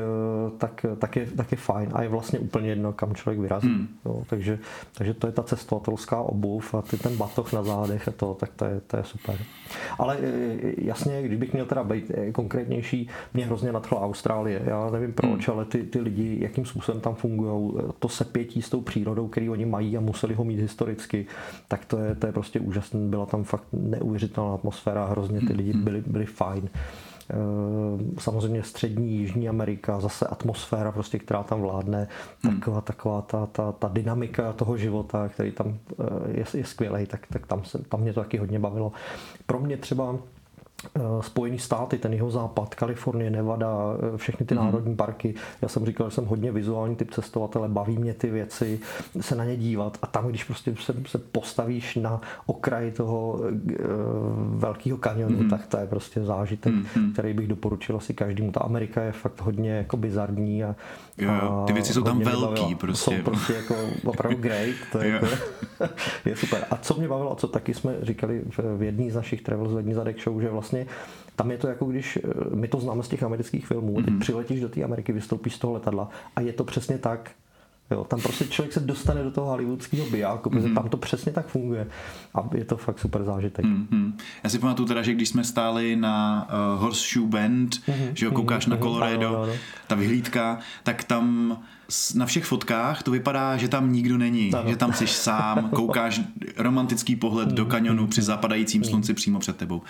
tak, 0.57 0.85
tak, 0.99 1.15
je, 1.15 1.27
tak 1.37 1.51
je 1.51 1.57
fajn 1.57 1.89
a 1.93 2.03
je 2.03 2.09
vlastně 2.09 2.39
úplně 2.39 2.69
jedno, 2.69 2.93
kam 2.93 3.15
člověk 3.15 3.39
vyrazí. 3.39 3.67
Hmm. 3.67 3.87
Jo, 4.05 4.23
takže, 4.29 4.59
takže 4.97 5.13
to 5.13 5.27
je 5.27 5.33
ta 5.33 5.43
cestovatelská 5.43 6.21
obuv 6.21 6.73
a 6.73 6.81
ty 6.81 6.97
ten 6.97 7.17
batoh 7.17 7.53
na 7.53 7.63
zádech 7.63 8.07
a 8.07 8.11
to, 8.11 8.33
tak 8.33 8.49
to 8.55 8.65
je, 8.65 8.81
to 8.87 8.97
je 8.97 9.03
super. 9.03 9.37
Ale 9.99 10.17
eh, 10.21 10.73
jasně, 10.77 11.23
když 11.23 11.39
bych 11.39 11.53
měl 11.53 11.65
teda 11.65 11.83
být 11.83 12.11
eh, 12.13 12.31
konkrétnější, 12.31 13.09
mě 13.33 13.45
hrozně 13.45 13.71
nadchla 13.71 14.01
Austrálie. 14.01 14.61
Já 14.65 14.89
nevím 14.89 15.13
proč, 15.13 15.47
hmm. 15.47 15.57
ale 15.57 15.65
ty, 15.65 15.83
ty 15.83 15.99
lidi, 15.99 16.37
jakým 16.41 16.65
způsobem 16.65 17.01
tam 17.01 17.15
fungují, 17.15 17.73
to 17.99 18.09
sepětí 18.09 18.61
s 18.61 18.69
tou 18.69 18.81
přírodou, 18.81 19.27
který 19.27 19.49
oni 19.49 19.65
mají 19.65 19.97
a 19.97 20.01
museli 20.01 20.33
ho 20.33 20.43
mít 20.43 20.59
historicky, 20.59 21.25
tak 21.67 21.85
to 21.85 21.97
je, 21.97 22.15
to 22.15 22.27
je 22.27 22.33
prostě 22.33 22.59
úžasné. 22.59 22.99
Byla 22.99 23.25
tam 23.25 23.43
fakt 23.43 23.67
neuvěřitelná 23.73 24.53
atmosféra, 24.53 25.05
hrozně 25.05 25.41
ty 25.41 25.53
lidi 25.53 25.71
hmm. 25.71 25.83
byli, 25.83 26.03
byli 26.07 26.25
fajn. 26.25 26.69
Eh, 27.29 28.21
samozřejmě 28.21 28.63
střední, 28.63 29.17
jižní 29.17 29.49
Amerika, 29.49 29.99
zase 29.99 30.27
atmosféra, 30.27 30.91
prostě, 30.91 31.19
která 31.19 31.43
tam 31.43 31.61
vládne, 31.61 32.07
hmm. 32.43 32.59
taková, 32.59 32.81
taková 32.81 33.21
ta, 33.21 33.45
ta, 33.45 33.71
ta, 33.71 33.87
dynamika 33.87 34.53
toho 34.53 34.77
života, 34.77 35.29
který 35.29 35.51
tam 35.51 35.77
eh, 35.99 36.03
je, 36.31 36.45
je 36.53 36.65
skvělý, 36.65 37.05
tak, 37.05 37.27
tak 37.27 37.47
tam, 37.47 37.63
se, 37.65 37.77
tam 37.89 38.01
mě 38.01 38.13
to 38.13 38.19
taky 38.19 38.37
hodně 38.37 38.59
bavilo. 38.59 38.91
Pro 39.45 39.59
mě 39.59 39.77
třeba 39.77 40.15
Spojený 41.21 41.59
státy, 41.59 41.97
ten 41.97 42.13
jeho 42.13 42.31
západ, 42.31 42.75
Kalifornie, 42.75 43.29
Nevada, 43.29 43.67
eh, 44.13 44.17
všechny 44.17 44.45
ty 44.45 44.55
mm. 44.55 44.65
národní 44.65 44.95
parky. 44.95 45.33
Já 45.61 45.67
jsem 45.67 45.85
říkal, 45.85 46.09
že 46.09 46.15
jsem 46.15 46.25
hodně 46.25 46.51
vizuální 46.51 46.95
typ 46.95 47.11
cestovatele, 47.13 47.69
baví 47.69 47.97
mě 47.97 48.13
ty 48.13 48.29
věci, 48.29 48.79
se 49.21 49.35
na 49.35 49.45
ně 49.45 49.57
dívat 49.57 49.97
a 50.01 50.07
tam, 50.07 50.27
když 50.27 50.43
prostě 50.43 50.75
se, 50.79 50.93
se 51.07 51.17
postavíš 51.17 51.95
na 51.95 52.21
okraji 52.45 52.91
toho 52.91 53.31
uh, 53.31 53.49
velkého 54.59 54.97
kanionu, 54.97 55.37
mm. 55.37 55.49
tak 55.49 55.67
to 55.67 55.77
je 55.77 55.87
prostě 55.87 56.23
zážitek, 56.23 56.73
mm. 56.73 57.13
který 57.13 57.33
bych 57.33 57.47
doporučil 57.47 57.97
asi 57.97 58.13
každému. 58.13 58.51
Ta 58.51 58.59
Amerika 58.59 59.01
je 59.01 59.11
fakt 59.11 59.41
hodně 59.41 59.71
jako 59.71 59.97
bizarní 59.97 60.63
a, 60.63 60.75
jo, 61.17 61.33
jo. 61.41 61.63
ty 61.67 61.73
věci 61.73 61.93
jsou 61.93 62.01
tam 62.01 62.19
velký 62.19 62.75
prostě. 62.75 63.15
Jsou 63.15 63.23
prostě 63.23 63.53
jako 63.53 63.75
opravdu 64.05 64.37
great, 64.37 64.75
to 64.91 64.99
je, 64.99 65.09
jako, 65.09 65.27
je 66.25 66.35
super. 66.35 66.65
A 66.71 66.75
co 66.75 66.93
mě 66.93 67.07
bavilo, 67.07 67.31
a 67.31 67.35
co 67.35 67.47
taky 67.47 67.73
jsme 67.73 67.95
říkali 68.01 68.41
v 68.77 68.83
jedné 68.83 69.11
z 69.11 69.15
našich 69.15 69.41
travel 69.41 69.69
zvední 69.69 69.93
zadek 69.93 70.23
show, 70.23 70.41
že 70.41 70.49
vlastně 70.49 70.66
tam 71.35 71.51
je 71.51 71.57
to 71.57 71.67
jako 71.67 71.85
když, 71.85 72.17
eh, 72.17 72.55
my 72.55 72.67
to 72.67 72.79
známe 72.79 73.03
z 73.03 73.07
těch 73.07 73.23
amerických 73.23 73.67
filmů, 73.67 73.97
mm-hmm. 73.97 74.05
ty 74.05 74.11
mhm. 74.11 74.19
přiletíš 74.19 74.59
do 74.61 74.69
té 74.69 74.83
Ameriky, 74.83 75.11
vystoupíš 75.11 75.55
z 75.55 75.59
toho 75.59 75.73
letadla 75.73 76.09
a 76.35 76.41
je 76.41 76.53
to 76.53 76.63
přesně 76.63 76.97
tak, 76.97 77.31
Jo, 77.91 78.03
tam 78.03 78.21
prostě 78.21 78.45
člověk 78.45 78.73
se 78.73 78.79
dostane 78.79 79.23
do 79.23 79.31
toho 79.31 79.47
hollywoodského 79.47 80.09
bijáku, 80.09 80.49
protože 80.49 80.67
mm-hmm. 80.67 80.75
tam 80.75 80.89
to 80.89 80.97
přesně 80.97 81.31
tak 81.31 81.47
funguje 81.47 81.87
a 82.35 82.49
je 82.55 82.65
to 82.65 82.77
fakt 82.77 82.99
super 82.99 83.23
zážitek. 83.23 83.65
Mm-hmm. 83.65 84.13
Já 84.43 84.49
si 84.49 84.59
pamatuju 84.59 84.87
teda, 84.87 85.01
že 85.01 85.13
když 85.13 85.29
jsme 85.29 85.43
stáli 85.43 85.95
na 85.95 86.47
uh, 86.75 86.81
Horseshoe 86.81 87.27
Bend, 87.27 87.75
mm-hmm. 87.75 88.11
že 88.13 88.25
jo, 88.25 88.31
koukáš 88.31 88.67
mm-hmm. 88.67 88.71
na 88.71 88.77
Colorado, 88.77 89.29
mm-hmm. 89.31 89.57
ta 89.87 89.95
vyhlídka, 89.95 90.59
tak 90.83 91.03
tam 91.03 91.57
na 92.15 92.25
všech 92.25 92.45
fotkách 92.45 93.03
to 93.03 93.11
vypadá, 93.11 93.57
že 93.57 93.67
tam 93.67 93.91
nikdo 93.91 94.17
není, 94.17 94.53
ano. 94.53 94.69
že 94.69 94.75
tam 94.75 94.93
jsi 94.93 95.07
sám, 95.07 95.69
koukáš 95.75 96.21
romantický 96.57 97.15
pohled 97.15 97.49
do 97.49 97.65
kanionu 97.65 98.07
při 98.07 98.21
zapadajícím 98.21 98.83
slunci 98.83 99.13
přímo 99.13 99.39
před 99.39 99.57
tebou. 99.57 99.77
Uh, 99.77 99.83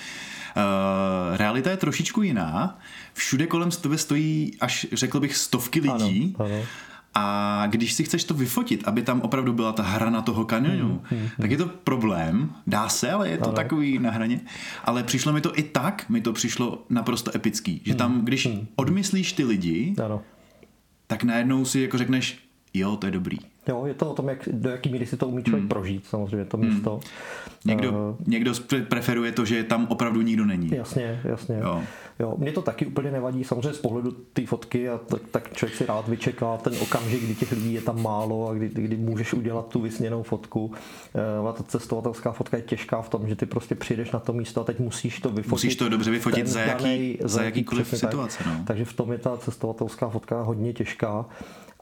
realita 1.37 1.71
je 1.71 1.77
trošičku 1.77 2.21
jiná. 2.21 2.79
Všude 3.13 3.47
kolem 3.47 3.71
tebe 3.71 3.97
stojí 3.97 4.57
až, 4.59 4.87
řekl 4.91 5.19
bych, 5.19 5.37
stovky 5.37 5.79
lidí. 5.79 6.35
Ano, 6.39 6.49
ano. 6.49 6.63
A 7.19 7.63
když 7.67 7.93
si 7.93 8.03
chceš 8.03 8.23
to 8.23 8.33
vyfotit, 8.33 8.87
aby 8.87 9.01
tam 9.01 9.21
opravdu 9.21 9.53
byla 9.53 9.71
ta 9.71 9.83
hrana 9.83 10.21
toho 10.21 10.45
kanionu, 10.45 11.01
hmm, 11.09 11.19
hmm, 11.19 11.29
tak 11.41 11.51
je 11.51 11.57
to 11.57 11.65
problém. 11.65 12.53
Dá 12.67 12.89
se, 12.89 13.11
ale 13.11 13.29
je 13.29 13.37
to 13.37 13.43
ano. 13.43 13.53
takový 13.53 13.99
na 13.99 14.11
hraně. 14.11 14.39
Ale 14.83 15.03
přišlo 15.03 15.33
mi 15.33 15.41
to 15.41 15.59
i 15.59 15.63
tak, 15.63 16.09
mi 16.09 16.21
to 16.21 16.33
přišlo 16.33 16.85
naprosto 16.89 17.35
epický. 17.35 17.81
Že 17.85 17.95
tam, 17.95 18.21
když 18.25 18.45
hmm. 18.45 18.67
odmyslíš 18.75 19.33
ty 19.33 19.43
lidi, 19.43 19.95
ano 20.05 20.21
tak 21.07 21.23
najednou 21.23 21.65
si 21.65 21.81
jako 21.81 21.97
řekneš, 21.97 22.39
jo, 22.73 22.95
to 22.95 23.05
je 23.05 23.11
dobrý. 23.11 23.37
Jo, 23.67 23.85
je 23.85 23.93
to 23.93 24.11
o 24.11 24.13
tom, 24.13 24.29
jak, 24.29 24.49
do 24.51 24.69
jaký 24.69 24.89
míry 24.89 25.05
si 25.05 25.17
to 25.17 25.27
umí 25.27 25.43
člověk 25.43 25.61
hmm. 25.61 25.69
prožít, 25.69 26.05
samozřejmě 26.05 26.45
to 26.45 26.57
místo. 26.57 26.91
Hmm. 26.91 27.01
Někdo, 27.65 27.91
uh, 27.91 28.15
někdo 28.27 28.51
preferuje 28.89 29.31
to, 29.31 29.45
že 29.45 29.63
tam 29.63 29.87
opravdu 29.89 30.21
nikdo 30.21 30.45
není. 30.45 30.69
Jasně, 30.75 31.21
jasně. 31.23 31.59
Jo. 31.61 31.83
Jo, 32.19 32.35
mě 32.37 32.51
to 32.51 32.61
taky 32.61 32.85
úplně 32.85 33.11
nevadí, 33.11 33.43
samozřejmě 33.43 33.73
z 33.73 33.79
pohledu 33.79 34.11
té 34.11 34.45
fotky 34.45 34.89
a 34.89 34.97
tak, 34.97 35.21
tak 35.31 35.53
člověk 35.53 35.77
si 35.77 35.85
rád 35.85 36.07
vyčeká 36.07 36.57
ten 36.57 36.73
okamžik, 36.81 37.23
kdy 37.23 37.35
těch 37.35 37.51
lidí 37.51 37.73
je 37.73 37.81
tam 37.81 38.01
málo 38.03 38.49
a 38.49 38.53
kdy, 38.53 38.69
kdy 38.73 38.97
můžeš 38.97 39.33
udělat 39.33 39.67
tu 39.67 39.81
vysněnou 39.81 40.23
fotku. 40.23 40.65
Uh, 41.41 41.49
a 41.49 41.51
ta 41.51 41.63
cestovatelská 41.63 42.31
fotka 42.31 42.57
je 42.57 42.63
těžká 42.63 43.01
v 43.01 43.09
tom, 43.09 43.27
že 43.27 43.35
ty 43.35 43.45
prostě 43.45 43.75
přijdeš 43.75 44.11
na 44.11 44.19
to 44.19 44.33
místo 44.33 44.61
a 44.61 44.63
teď 44.63 44.79
musíš 44.79 45.19
to 45.19 45.29
vyfotit. 45.29 45.51
Musíš 45.51 45.75
to 45.75 45.89
dobře 45.89 46.11
vyfotit 46.11 46.47
za, 46.47 46.59
jaký, 46.59 46.83
danej, 46.83 47.17
za 47.23 47.43
jakýkoliv 47.43 47.87
situace. 47.97 48.43
No. 48.47 48.63
Takže 48.67 48.85
v 48.85 48.93
tom 48.93 49.11
je 49.11 49.17
ta 49.17 49.37
cestovatelská 49.37 50.09
fotka 50.09 50.41
hodně 50.41 50.73
těžká 50.73 51.25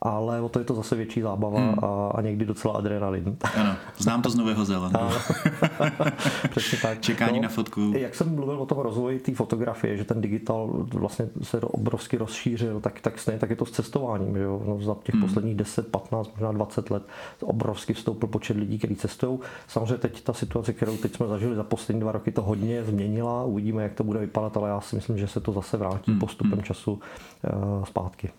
ale 0.02 0.42
o 0.42 0.50
to 0.50 0.60
je 0.60 0.66
to 0.66 0.74
zase 0.74 0.96
větší 0.96 1.22
zábava 1.22 1.60
hmm. 1.60 1.76
a, 1.82 2.12
a 2.16 2.22
někdy 2.22 2.46
docela 2.46 2.74
adrenalin. 2.74 3.38
Ano, 3.56 3.76
znám 3.98 4.22
to 4.22 4.30
z 4.30 4.36
Nového 4.36 4.66
Zélandu. 4.66 5.00
Přesně 6.50 6.78
tak. 6.82 7.02
Čekání 7.02 7.40
no, 7.40 7.44
na 7.44 7.50
fotku. 7.50 7.94
Jak 7.96 8.16
jsem 8.16 8.36
mluvil 8.36 8.62
o 8.62 8.66
tom 8.66 8.78
rozvoji 8.78 9.20
té 9.20 9.36
fotografie, 9.36 9.98
že 9.98 10.04
ten 10.04 10.22
digital 10.22 10.86
vlastně 10.94 11.28
se 11.42 11.62
obrovsky 11.62 12.18
rozšířil, 12.18 12.82
tak, 12.82 13.02
tak, 13.02 13.20
stejně, 13.20 13.40
tak 13.40 13.50
je 13.50 13.56
to 13.56 13.66
s 13.66 13.72
cestováním. 13.72 14.38
Že 14.38 14.44
jo? 14.44 14.62
No, 14.68 14.82
za 14.82 14.96
těch 15.04 15.16
hmm. 15.16 15.24
posledních 15.24 15.56
10, 15.56 15.88
15, 15.88 16.32
možná 16.32 16.52
20 16.52 16.92
let 16.92 17.04
obrovsky 17.42 17.94
vstoupil 17.94 18.30
počet 18.30 18.58
lidí, 18.58 18.78
kteří 18.78 18.96
cestují. 18.96 19.40
Samozřejmě 19.68 19.98
teď 19.98 20.24
ta 20.24 20.34
situace, 20.34 20.74
kterou 20.74 20.98
teď 20.98 21.16
jsme 21.16 21.28
zažili 21.28 21.56
za 21.56 21.64
poslední 21.64 22.02
dva 22.02 22.12
roky, 22.12 22.32
to 22.32 22.42
hodně 22.42 22.84
změnila. 22.84 23.44
Uvidíme, 23.44 23.84
jak 23.84 23.94
to 23.94 24.04
bude 24.04 24.20
vypadat, 24.20 24.58
ale 24.58 24.70
já 24.70 24.82
si 24.82 24.96
myslím, 24.96 25.18
že 25.18 25.28
se 25.28 25.40
to 25.40 25.52
zase 25.52 25.78
vrátí 25.78 26.12
hmm. 26.12 26.20
postupem 26.20 26.54
hmm. 26.54 26.64
času 26.64 26.92
uh, 26.94 27.84
zpátky. 27.84 28.30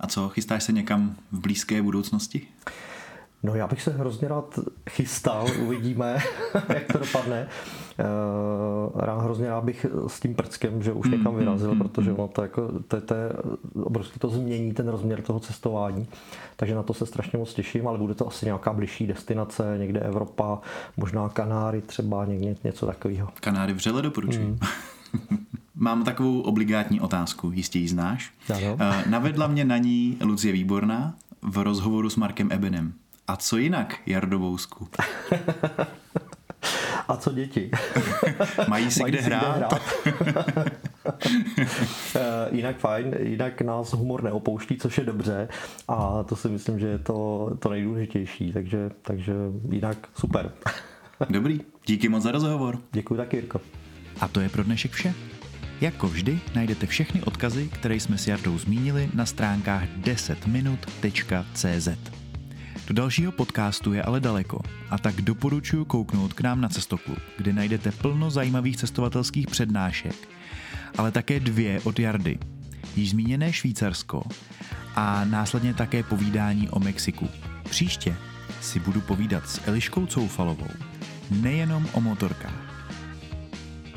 A 0.00 0.06
co, 0.06 0.28
chystáš 0.28 0.64
se 0.64 0.72
někam 0.72 1.16
v 1.32 1.38
blízké 1.38 1.82
budoucnosti? 1.82 2.48
No 3.42 3.54
já 3.54 3.66
bych 3.66 3.82
se 3.82 3.90
hrozně 3.90 4.28
rád 4.28 4.58
chystal, 4.90 5.46
uvidíme, 5.62 6.18
jak 6.68 6.92
to 6.92 6.98
dopadne. 6.98 7.48
Eh, 7.98 8.04
rád 8.94 9.18
hrozně 9.18 9.48
rád 9.48 9.64
bych 9.64 9.86
s 10.06 10.20
tím 10.20 10.34
prckem, 10.34 10.82
že 10.82 10.92
už 10.92 11.06
mm, 11.06 11.12
někam 11.12 11.32
mm, 11.32 11.38
vyrazil, 11.38 11.74
mm, 11.74 11.78
protože 11.78 12.12
ono 12.12 12.28
to, 12.28 12.42
jako, 12.42 12.72
to, 12.88 13.00
to 13.00 13.14
je, 13.14 13.32
obrovsky 13.82 14.18
to 14.18 14.28
změní 14.28 14.72
ten 14.72 14.88
rozměr 14.88 15.22
toho 15.22 15.40
cestování. 15.40 16.08
Takže 16.56 16.74
na 16.74 16.82
to 16.82 16.94
se 16.94 17.06
strašně 17.06 17.38
moc 17.38 17.54
těším, 17.54 17.88
ale 17.88 17.98
bude 17.98 18.14
to 18.14 18.26
asi 18.28 18.46
nějaká 18.46 18.72
blížší 18.72 19.06
destinace, 19.06 19.74
někde 19.78 20.00
Evropa, 20.00 20.58
možná 20.96 21.28
Kanáry 21.28 21.80
třeba, 21.80 22.24
někde 22.24 22.56
něco 22.64 22.86
takového. 22.86 23.28
Kanáry 23.40 23.72
vřele 23.72 24.02
doporučuji. 24.02 24.46
Mm. 24.46 24.58
Mám 25.78 26.04
takovou 26.04 26.40
obligátní 26.40 27.00
otázku, 27.00 27.50
jistě 27.54 27.78
ji 27.78 27.88
znáš. 27.88 28.32
Ano. 28.56 28.76
Eh, 28.80 29.04
navedla 29.08 29.46
mě 29.46 29.64
na 29.64 29.78
ní 29.78 30.16
Lucie 30.24 30.52
Výborná 30.52 31.14
v 31.42 31.58
rozhovoru 31.58 32.10
s 32.10 32.16
Markem 32.16 32.52
Ebenem. 32.52 32.92
A 33.28 33.36
co 33.36 33.56
jinak, 33.56 33.96
Jardo 34.06 34.38
Bousku? 34.38 34.88
co 37.18 37.32
děti. 37.32 37.70
Mají 38.68 38.90
si 38.90 39.00
Mají 39.00 39.12
kde 39.12 39.22
si 39.22 39.26
hrát. 39.26 39.80
Kde 40.02 40.22
hrát. 40.22 40.68
Eh, 42.16 42.48
jinak 42.56 42.78
fajn, 42.78 43.14
jinak 43.22 43.60
nás 43.62 43.92
humor 43.92 44.22
neopouští, 44.22 44.76
což 44.76 44.98
je 44.98 45.04
dobře 45.04 45.48
a 45.88 46.22
to 46.22 46.36
si 46.36 46.48
myslím, 46.48 46.78
že 46.78 46.86
je 46.86 46.98
to, 46.98 47.50
to 47.58 47.68
nejdůležitější, 47.68 48.52
takže, 48.52 48.90
takže 49.02 49.32
jinak 49.70 50.08
super. 50.14 50.52
Dobrý, 51.30 51.60
díky 51.86 52.08
moc 52.08 52.22
za 52.22 52.30
rozhovor. 52.30 52.78
Děkuji 52.92 53.16
taky, 53.16 53.36
Jirko. 53.36 53.60
A 54.20 54.28
to 54.28 54.40
je 54.40 54.48
pro 54.48 54.64
dnešek 54.64 54.92
vše. 54.92 55.14
Jako 55.80 56.08
vždy 56.08 56.40
najdete 56.54 56.86
všechny 56.86 57.22
odkazy, 57.22 57.68
které 57.68 57.94
jsme 57.94 58.18
s 58.18 58.26
Jardou 58.26 58.58
zmínili 58.58 59.10
na 59.14 59.26
stránkách 59.26 59.88
10minut.cz. 60.00 61.88
Do 62.86 62.94
dalšího 62.94 63.32
podcastu 63.32 63.92
je 63.92 64.02
ale 64.02 64.20
daleko 64.20 64.60
a 64.90 64.98
tak 64.98 65.14
doporučuji 65.14 65.84
kouknout 65.84 66.32
k 66.32 66.40
nám 66.40 66.60
na 66.60 66.68
Cestoklub, 66.68 67.18
kde 67.36 67.52
najdete 67.52 67.92
plno 67.92 68.30
zajímavých 68.30 68.76
cestovatelských 68.76 69.46
přednášek, 69.46 70.28
ale 70.98 71.10
také 71.10 71.40
dvě 71.40 71.80
od 71.80 71.98
Jardy. 71.98 72.38
Již 72.96 73.10
zmíněné 73.10 73.52
Švýcarsko 73.52 74.22
a 74.96 75.24
následně 75.24 75.74
také 75.74 76.02
povídání 76.02 76.68
o 76.68 76.80
Mexiku. 76.80 77.28
Příště 77.70 78.16
si 78.60 78.80
budu 78.80 79.00
povídat 79.00 79.48
s 79.48 79.60
Eliškou 79.68 80.06
Coufalovou 80.06 80.70
nejenom 81.30 81.88
o 81.92 82.00
motorkách. 82.00 82.67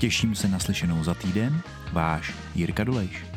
Těším 0.01 0.35
se 0.35 0.47
na 0.47 0.59
slyšenou 0.59 1.03
za 1.03 1.13
týden, 1.13 1.61
váš 1.93 2.33
Jirka 2.55 2.83
Dolejš. 2.83 3.30